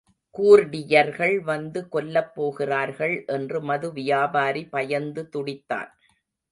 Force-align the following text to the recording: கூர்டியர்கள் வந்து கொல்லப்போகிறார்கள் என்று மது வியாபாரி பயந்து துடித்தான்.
கூர்டியர்கள் 0.35 1.35
வந்து 1.41 1.87
கொல்லப்போகிறார்கள் 1.91 3.15
என்று 3.27 3.61
மது 3.61 3.93
வியாபாரி 3.93 4.65
பயந்து 4.67 5.29
துடித்தான். 5.35 5.91